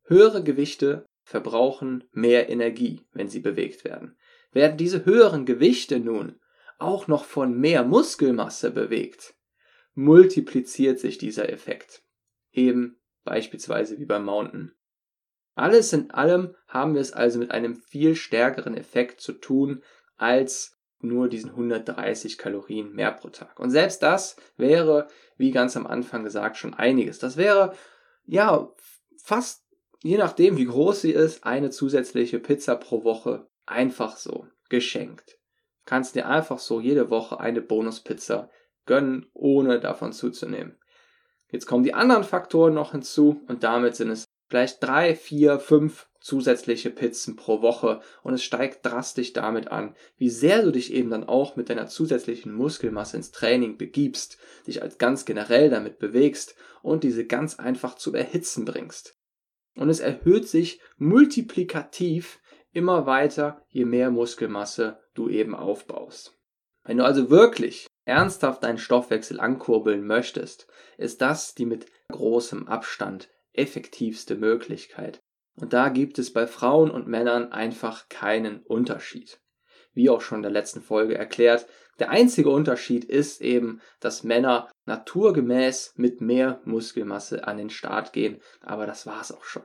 Höhere 0.03 0.43
Gewichte 0.43 1.05
verbrauchen 1.23 2.03
mehr 2.11 2.49
Energie, 2.49 3.05
wenn 3.13 3.29
sie 3.29 3.39
bewegt 3.39 3.85
werden. 3.85 4.17
Werden 4.51 4.77
diese 4.77 5.05
höheren 5.05 5.45
Gewichte 5.45 5.99
nun 5.99 6.39
auch 6.77 7.07
noch 7.07 7.23
von 7.23 7.57
mehr 7.57 7.83
Muskelmasse 7.83 8.71
bewegt, 8.71 9.35
multipliziert 9.93 10.99
sich 10.99 11.17
dieser 11.17 11.49
Effekt. 11.49 12.03
Eben 12.51 12.99
beispielsweise 13.23 13.97
wie 13.99 14.05
beim 14.05 14.25
Mountain. 14.25 14.73
Alles 15.55 15.93
in 15.93 16.11
allem 16.11 16.55
haben 16.67 16.95
wir 16.95 17.01
es 17.01 17.13
also 17.13 17.39
mit 17.39 17.51
einem 17.51 17.75
viel 17.75 18.15
stärkeren 18.15 18.75
Effekt 18.75 19.21
zu 19.21 19.33
tun 19.33 19.83
als 20.23 20.77
nur 20.99 21.27
diesen 21.27 21.51
130 21.51 22.37
Kalorien 22.37 22.93
mehr 22.93 23.11
pro 23.11 23.29
Tag. 23.29 23.59
Und 23.59 23.71
selbst 23.71 24.01
das 24.01 24.37
wäre, 24.55 25.07
wie 25.37 25.51
ganz 25.51 25.75
am 25.75 25.85
Anfang 25.85 26.23
gesagt, 26.23 26.57
schon 26.57 26.73
einiges. 26.73 27.19
Das 27.19 27.35
wäre, 27.35 27.73
ja, 28.25 28.71
fast, 29.21 29.65
je 30.01 30.17
nachdem 30.17 30.57
wie 30.57 30.65
groß 30.65 31.01
sie 31.01 31.11
ist, 31.11 31.43
eine 31.45 31.69
zusätzliche 31.69 32.39
Pizza 32.39 32.75
pro 32.75 33.03
Woche 33.03 33.47
einfach 33.65 34.15
so 34.15 34.47
geschenkt 34.69 35.37
kannst 35.85 36.15
dir 36.15 36.27
einfach 36.27 36.59
so 36.59 36.79
jede 36.79 37.09
Woche 37.09 37.39
eine 37.39 37.61
Bonuspizza 37.61 38.49
gönnen, 38.85 39.29
ohne 39.33 39.79
davon 39.79 40.13
zuzunehmen. 40.13 40.77
Jetzt 41.49 41.65
kommen 41.65 41.83
die 41.83 41.93
anderen 41.93 42.23
Faktoren 42.23 42.73
noch 42.73 42.91
hinzu 42.91 43.41
und 43.47 43.63
damit 43.63 43.95
sind 43.95 44.09
es 44.09 44.25
vielleicht 44.53 44.83
drei, 44.83 45.15
vier, 45.15 45.57
fünf 45.57 46.07
zusätzliche 46.19 46.91
Pizzen 46.91 47.35
pro 47.35 47.63
Woche 47.63 48.01
und 48.21 48.35
es 48.35 48.43
steigt 48.43 48.85
drastisch 48.85 49.33
damit 49.33 49.69
an, 49.69 49.95
wie 50.15 50.29
sehr 50.29 50.61
du 50.61 50.71
dich 50.71 50.93
eben 50.93 51.09
dann 51.09 51.23
auch 51.23 51.55
mit 51.55 51.71
deiner 51.71 51.87
zusätzlichen 51.87 52.53
Muskelmasse 52.53 53.17
ins 53.17 53.31
Training 53.31 53.79
begibst, 53.79 54.37
dich 54.67 54.83
als 54.83 54.99
ganz 54.99 55.25
generell 55.25 55.71
damit 55.71 55.97
bewegst 55.97 56.55
und 56.83 57.03
diese 57.03 57.25
ganz 57.25 57.57
einfach 57.57 57.95
zu 57.95 58.13
erhitzen 58.13 58.63
bringst. 58.63 59.17
Und 59.75 59.89
es 59.89 60.01
erhöht 60.01 60.47
sich 60.47 60.79
multiplikativ 60.97 62.39
immer 62.73 63.07
weiter, 63.07 63.65
je 63.69 63.85
mehr 63.85 64.11
Muskelmasse 64.11 64.99
du 65.15 65.29
eben 65.29 65.55
aufbaust. 65.55 66.37
Wenn 66.83 66.97
du 66.97 67.05
also 67.05 67.31
wirklich 67.31 67.87
ernsthaft 68.05 68.61
deinen 68.61 68.77
Stoffwechsel 68.77 69.39
ankurbeln 69.39 70.05
möchtest, 70.05 70.67
ist 70.99 71.21
das 71.21 71.55
die 71.55 71.65
mit 71.65 71.87
großem 72.11 72.67
Abstand 72.67 73.29
effektivste 73.53 74.35
Möglichkeit. 74.35 75.21
Und 75.55 75.73
da 75.73 75.89
gibt 75.89 76.19
es 76.19 76.33
bei 76.33 76.47
Frauen 76.47 76.89
und 76.89 77.07
Männern 77.07 77.51
einfach 77.51 78.09
keinen 78.09 78.61
Unterschied. 78.61 79.39
Wie 79.93 80.09
auch 80.09 80.21
schon 80.21 80.39
in 80.39 80.43
der 80.43 80.51
letzten 80.51 80.81
Folge 80.81 81.15
erklärt, 81.15 81.67
der 81.99 82.09
einzige 82.09 82.49
Unterschied 82.49 83.05
ist 83.05 83.41
eben, 83.41 83.79
dass 83.99 84.23
Männer 84.23 84.71
naturgemäß 84.85 85.93
mit 85.95 86.21
mehr 86.21 86.61
Muskelmasse 86.65 87.47
an 87.47 87.57
den 87.57 87.69
Start 87.69 88.13
gehen, 88.13 88.41
aber 88.61 88.87
das 88.87 89.05
war's 89.05 89.31
auch 89.31 89.43
schon. 89.43 89.63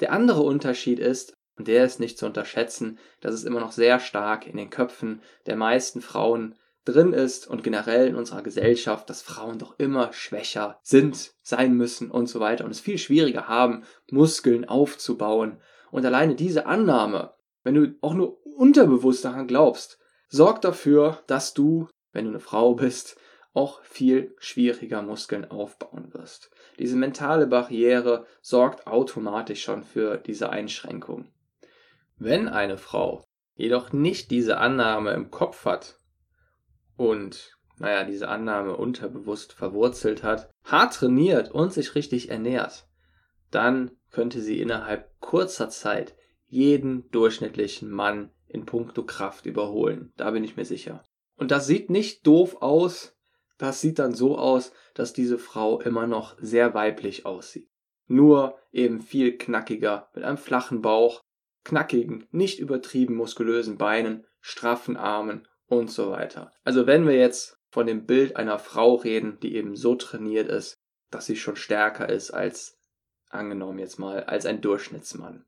Der 0.00 0.12
andere 0.12 0.42
Unterschied 0.42 0.98
ist, 0.98 1.34
und 1.56 1.68
der 1.68 1.84
ist 1.84 2.00
nicht 2.00 2.18
zu 2.18 2.26
unterschätzen, 2.26 2.98
dass 3.20 3.32
es 3.32 3.44
immer 3.44 3.60
noch 3.60 3.70
sehr 3.70 4.00
stark 4.00 4.48
in 4.48 4.56
den 4.56 4.70
Köpfen 4.70 5.22
der 5.46 5.54
meisten 5.54 6.00
Frauen 6.00 6.56
drin 6.84 7.12
ist 7.12 7.46
und 7.46 7.62
generell 7.62 8.08
in 8.08 8.16
unserer 8.16 8.42
Gesellschaft, 8.42 9.08
dass 9.08 9.22
Frauen 9.22 9.58
doch 9.58 9.78
immer 9.78 10.12
schwächer 10.12 10.78
sind, 10.82 11.32
sein 11.42 11.74
müssen 11.74 12.10
und 12.10 12.28
so 12.28 12.40
weiter 12.40 12.64
und 12.64 12.70
es 12.70 12.80
viel 12.80 12.98
schwieriger 12.98 13.48
haben, 13.48 13.84
Muskeln 14.10 14.64
aufzubauen. 14.66 15.60
Und 15.90 16.04
alleine 16.04 16.34
diese 16.34 16.66
Annahme, 16.66 17.34
wenn 17.62 17.74
du 17.74 17.94
auch 18.00 18.14
nur 18.14 18.44
unterbewusst 18.56 19.24
daran 19.24 19.46
glaubst, 19.46 19.98
sorgt 20.28 20.64
dafür, 20.64 21.22
dass 21.26 21.54
du, 21.54 21.88
wenn 22.12 22.24
du 22.24 22.30
eine 22.30 22.40
Frau 22.40 22.74
bist, 22.74 23.16
auch 23.54 23.82
viel 23.84 24.34
schwieriger 24.38 25.00
Muskeln 25.00 25.48
aufbauen 25.50 26.12
wirst. 26.12 26.50
Diese 26.78 26.96
mentale 26.96 27.46
Barriere 27.46 28.26
sorgt 28.42 28.86
automatisch 28.86 29.62
schon 29.62 29.84
für 29.84 30.18
diese 30.18 30.50
Einschränkung. 30.50 31.28
Wenn 32.18 32.48
eine 32.48 32.78
Frau 32.78 33.24
jedoch 33.54 33.92
nicht 33.92 34.30
diese 34.32 34.58
Annahme 34.58 35.12
im 35.12 35.30
Kopf 35.30 35.64
hat 35.64 36.00
und, 36.96 37.58
naja, 37.78 38.04
diese 38.04 38.28
Annahme 38.28 38.76
unterbewusst 38.76 39.52
verwurzelt 39.52 40.22
hat, 40.22 40.50
hart 40.64 40.94
trainiert 40.94 41.50
und 41.50 41.72
sich 41.72 41.94
richtig 41.94 42.30
ernährt, 42.30 42.86
dann 43.50 43.92
könnte 44.10 44.40
sie 44.40 44.60
innerhalb 44.60 45.18
kurzer 45.20 45.68
Zeit 45.68 46.14
jeden 46.46 47.10
durchschnittlichen 47.10 47.90
Mann 47.90 48.30
in 48.46 48.64
puncto 48.64 49.04
Kraft 49.04 49.46
überholen. 49.46 50.12
Da 50.16 50.30
bin 50.30 50.44
ich 50.44 50.56
mir 50.56 50.64
sicher. 50.64 51.02
Und 51.36 51.50
das 51.50 51.66
sieht 51.66 51.90
nicht 51.90 52.26
doof 52.26 52.62
aus, 52.62 53.16
das 53.58 53.80
sieht 53.80 53.98
dann 53.98 54.14
so 54.14 54.38
aus, 54.38 54.72
dass 54.94 55.12
diese 55.12 55.38
Frau 55.38 55.80
immer 55.80 56.06
noch 56.06 56.36
sehr 56.40 56.74
weiblich 56.74 57.26
aussieht. 57.26 57.68
Nur 58.06 58.58
eben 58.72 59.00
viel 59.00 59.36
knackiger, 59.36 60.10
mit 60.14 60.24
einem 60.24 60.36
flachen 60.36 60.82
Bauch, 60.82 61.22
knackigen, 61.64 62.26
nicht 62.30 62.58
übertrieben 62.58 63.14
muskulösen 63.14 63.78
Beinen, 63.78 64.26
straffen 64.40 64.96
Armen 64.96 65.48
und 65.78 65.90
so 65.90 66.10
weiter. 66.10 66.52
Also 66.64 66.86
wenn 66.86 67.06
wir 67.06 67.16
jetzt 67.16 67.58
von 67.70 67.86
dem 67.86 68.06
Bild 68.06 68.36
einer 68.36 68.58
Frau 68.58 68.94
reden, 68.94 69.38
die 69.40 69.56
eben 69.56 69.76
so 69.76 69.94
trainiert 69.94 70.48
ist, 70.48 70.78
dass 71.10 71.26
sie 71.26 71.36
schon 71.36 71.56
stärker 71.56 72.08
ist 72.08 72.30
als, 72.30 72.78
angenommen 73.30 73.78
jetzt 73.78 73.98
mal, 73.98 74.24
als 74.24 74.46
ein 74.46 74.60
Durchschnittsmann. 74.60 75.44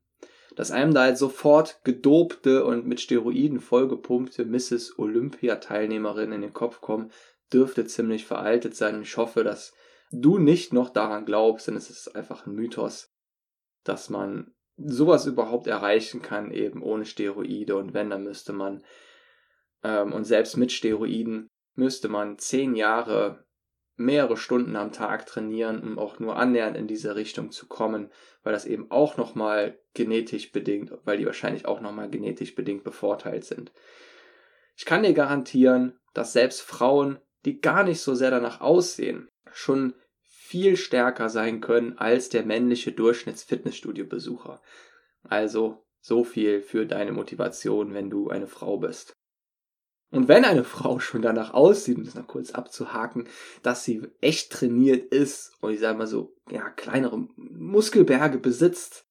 Dass 0.55 0.71
einem 0.71 0.93
da 0.93 1.07
jetzt 1.07 1.19
sofort 1.19 1.81
gedobte 1.83 2.65
und 2.65 2.87
mit 2.87 2.99
Steroiden 2.99 3.59
vollgepumpte 3.59 4.45
Mrs. 4.45 4.97
Olympia-Teilnehmerinnen 4.97 6.33
in 6.33 6.41
den 6.41 6.53
Kopf 6.53 6.81
kommen, 6.81 7.11
dürfte 7.53 7.85
ziemlich 7.85 8.25
veraltet 8.25 8.75
sein. 8.75 9.01
Ich 9.01 9.15
hoffe, 9.17 9.43
dass 9.43 9.73
du 10.11 10.37
nicht 10.37 10.73
noch 10.73 10.89
daran 10.89 11.25
glaubst, 11.25 11.67
denn 11.67 11.75
es 11.75 11.89
ist 11.89 12.15
einfach 12.15 12.45
ein 12.45 12.55
Mythos, 12.55 13.13
dass 13.83 14.09
man 14.09 14.53
sowas 14.77 15.25
überhaupt 15.25 15.67
erreichen 15.67 16.21
kann, 16.21 16.51
eben 16.51 16.81
ohne 16.81 17.05
Steroide. 17.05 17.75
Und 17.75 17.93
wenn, 17.93 18.09
dann 18.09 18.23
müsste 18.23 18.53
man, 18.53 18.83
ähm, 19.87 20.11
und 20.11 20.25
selbst 20.25 20.57
mit 20.57 20.71
Steroiden, 20.73 21.47
müsste 21.75 22.09
man 22.09 22.37
zehn 22.37 22.75
Jahre 22.75 23.45
mehrere 23.95 24.37
Stunden 24.37 24.75
am 24.75 24.91
Tag 24.91 25.25
trainieren, 25.25 25.81
um 25.81 25.97
auch 25.97 26.19
nur 26.19 26.35
annähernd 26.35 26.75
in 26.75 26.87
diese 26.87 27.15
Richtung 27.15 27.51
zu 27.51 27.67
kommen, 27.67 28.11
weil 28.43 28.53
das 28.53 28.65
eben 28.65 28.91
auch 28.91 29.17
nochmal 29.17 29.79
genetisch 29.93 30.51
bedingt, 30.51 30.91
weil 31.05 31.17
die 31.17 31.25
wahrscheinlich 31.25 31.65
auch 31.65 31.81
nochmal 31.81 32.09
genetisch 32.09 32.53
bedingt 32.53 32.83
bevorteilt 32.83 33.45
sind. 33.45 33.71
Ich 34.75 34.85
kann 34.85 35.03
dir 35.03 35.13
garantieren, 35.13 35.99
dass 36.13 36.33
selbst 36.33 36.61
Frauen 36.61 37.19
die 37.45 37.61
gar 37.61 37.83
nicht 37.83 38.01
so 38.01 38.13
sehr 38.13 38.29
danach 38.29 38.59
aussehen, 38.59 39.29
schon 39.51 39.93
viel 40.21 40.75
stärker 40.75 41.29
sein 41.29 41.61
können 41.61 41.97
als 41.97 42.29
der 42.29 42.43
männliche 42.43 42.91
Durchschnitts-Fitnessstudio-Besucher. 42.91 44.61
Also 45.23 45.85
so 46.01 46.23
viel 46.23 46.61
für 46.61 46.85
deine 46.85 47.11
Motivation, 47.11 47.93
wenn 47.93 48.09
du 48.09 48.29
eine 48.29 48.47
Frau 48.47 48.77
bist. 48.77 49.16
Und 50.09 50.27
wenn 50.29 50.45
eine 50.45 50.63
Frau 50.63 50.99
schon 50.99 51.21
danach 51.21 51.53
aussieht, 51.53 51.97
um 51.97 52.05
das 52.05 52.15
noch 52.15 52.27
kurz 52.27 52.51
abzuhaken, 52.51 53.27
dass 53.61 53.83
sie 53.83 54.07
echt 54.21 54.51
trainiert 54.53 55.11
ist 55.11 55.51
und 55.61 55.73
ich 55.73 55.79
sage 55.79 55.97
mal 55.97 56.07
so, 56.07 56.33
ja, 56.49 56.69
kleinere 56.69 57.27
Muskelberge 57.35 58.37
besitzt, 58.37 59.05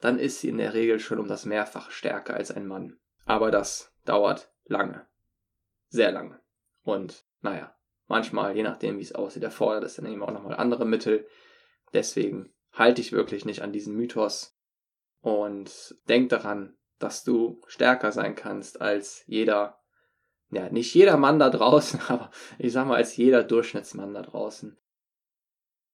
dann 0.00 0.18
ist 0.18 0.40
sie 0.40 0.50
in 0.50 0.58
der 0.58 0.74
Regel 0.74 0.98
schon 1.00 1.18
um 1.18 1.26
das 1.26 1.46
Mehrfache 1.46 1.90
stärker 1.90 2.34
als 2.34 2.50
ein 2.50 2.66
Mann. 2.66 2.98
Aber 3.24 3.50
das 3.50 3.92
dauert 4.04 4.52
lange. 4.66 5.06
Sehr 5.88 6.12
lange. 6.12 6.40
Und 6.82 7.24
naja, 7.40 7.74
manchmal, 8.06 8.54
je 8.54 8.62
nachdem, 8.62 8.98
wie 8.98 9.02
es 9.02 9.14
aussieht, 9.14 9.42
erfordert 9.42 9.84
es 9.84 9.96
dann 9.96 10.06
eben 10.06 10.22
auch 10.22 10.32
nochmal 10.32 10.56
andere 10.56 10.84
Mittel. 10.84 11.26
Deswegen 11.94 12.52
halte 12.72 13.00
ich 13.00 13.12
wirklich 13.12 13.46
nicht 13.46 13.62
an 13.62 13.72
diesen 13.72 13.96
Mythos 13.96 14.58
und 15.22 15.96
denk 16.08 16.28
daran, 16.28 16.76
dass 16.98 17.24
du 17.24 17.60
stärker 17.66 18.12
sein 18.12 18.34
kannst 18.34 18.80
als 18.80 19.22
jeder, 19.26 19.80
ja, 20.50 20.68
nicht 20.70 20.94
jeder 20.94 21.16
Mann 21.16 21.38
da 21.38 21.50
draußen, 21.50 22.00
aber 22.08 22.30
ich 22.58 22.72
sag 22.72 22.86
mal 22.86 22.96
als 22.96 23.16
jeder 23.16 23.42
Durchschnittsmann 23.42 24.14
da 24.14 24.22
draußen. 24.22 24.76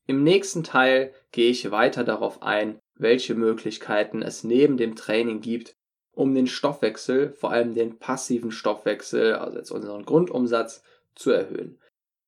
Im 0.06 0.24
nächsten 0.24 0.64
Teil 0.64 1.14
gehe 1.30 1.50
ich 1.50 1.70
weiter 1.70 2.04
darauf 2.04 2.42
ein, 2.42 2.80
welche 2.94 3.34
Möglichkeiten 3.34 4.20
es 4.22 4.44
neben 4.44 4.76
dem 4.76 4.96
Training 4.96 5.40
gibt, 5.40 5.76
um 6.12 6.34
den 6.34 6.46
Stoffwechsel, 6.46 7.32
vor 7.32 7.50
allem 7.52 7.74
den 7.74 7.98
passiven 7.98 8.50
Stoffwechsel, 8.50 9.34
also 9.34 9.56
jetzt 9.56 9.70
unseren 9.70 10.04
Grundumsatz, 10.04 10.82
zu 11.14 11.30
erhöhen. 11.30 11.78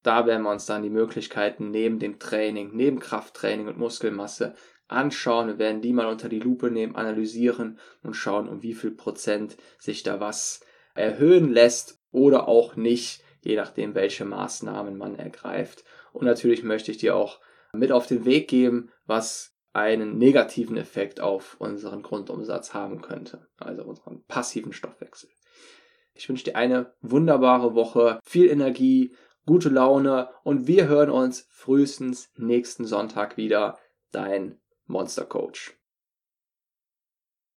Da 0.03 0.27
werden 0.27 0.43
wir 0.43 0.51
uns 0.51 0.67
dann 0.67 0.83
die 0.83 0.91
Möglichkeiten 0.91 1.71
neben 1.71 1.99
dem 1.99 2.19
Training, 2.19 2.71
neben 2.75 2.99
Krafttraining 2.99 3.69
und 3.69 3.79
Muskelmasse 3.79 4.55
anschauen. 4.89 5.49
Wir 5.49 5.59
werden 5.59 5.81
die 5.81 5.93
mal 5.93 6.07
unter 6.07 6.29
die 6.29 6.41
Lupe 6.41 6.71
nehmen, 6.71 6.95
analysieren 6.95 7.79
und 8.03 8.15
schauen, 8.15 8.49
um 8.49 8.63
wie 8.63 8.75
viel 8.75 8.91
Prozent 8.91 9.57
sich 9.79 10.03
da 10.03 10.21
was 10.21 10.61
erhöhen 10.95 11.53
lässt 11.53 12.01
oder 12.11 12.49
auch 12.49 12.77
nicht, 12.77 13.23
je 13.43 13.57
nachdem, 13.57 13.95
welche 13.95 14.25
Maßnahmen 14.25 14.97
man 14.97 15.17
ergreift. 15.17 15.85
Und 16.13 16.25
natürlich 16.25 16.63
möchte 16.63 16.91
ich 16.91 16.99
dir 16.99 17.17
auch 17.17 17.41
mit 17.73 17.93
auf 17.93 18.07
den 18.07 18.25
Weg 18.25 18.49
geben, 18.49 18.91
was 19.07 19.55
einen 19.73 20.19
negativen 20.19 20.77
Effekt 20.77 21.21
auf 21.21 21.57
unseren 21.59 22.03
Grundumsatz 22.03 22.73
haben 22.73 23.03
könnte, 23.03 23.49
also 23.59 23.83
unseren 23.83 24.23
passiven 24.27 24.73
Stoffwechsel. 24.73 25.29
Ich 26.15 26.29
wünsche 26.29 26.45
dir 26.45 26.57
eine 26.57 26.95
wunderbare 27.03 27.75
Woche, 27.75 28.21
viel 28.25 28.49
Energie, 28.49 29.17
gute 29.47 29.69
Laune 29.69 30.29
und 30.45 30.69
wir 30.69 30.87
hören 30.87 31.11
uns 31.11 31.49
frühestens 31.51 32.31
nächsten 32.37 32.85
Sonntag 32.85 33.37
wieder. 33.37 33.79
Dein 34.13 34.61
Monster 34.87 35.25
Coach. 35.25 35.77